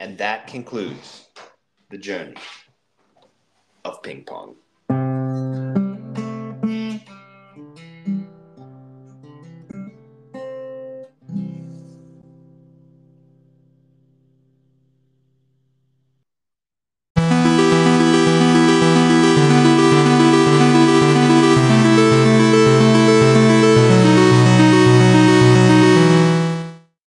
And 0.00 0.16
that 0.18 0.46
concludes 0.46 1.28
the 1.90 1.98
journey 1.98 2.36
of 3.84 4.02
ping 4.02 4.24
pong. 4.24 4.54